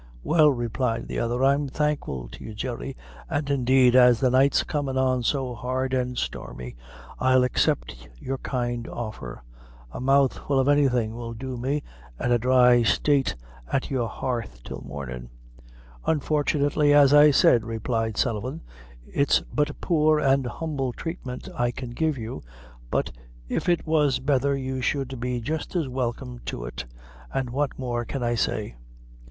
[0.23, 2.97] "Well," replied the other, "I'm thankful to you, Jerry,
[3.29, 6.75] an' indeed as the night's comin' on so hard and stormy,
[7.19, 9.43] I'll accept your kind offer;
[9.91, 11.83] a mouthful of any thing will do me,
[12.17, 13.35] an' a dry sate
[13.71, 15.29] at your hearth till mornin'."
[16.07, 18.63] "Unfortunately, as I said," replied Sullivan,
[19.05, 22.41] "it's but poor an' humble treatment I can give you;
[22.89, 23.11] but
[23.47, 26.85] if it was betther you should be jist as welcome to it,
[27.31, 28.73] an' what more can I say?"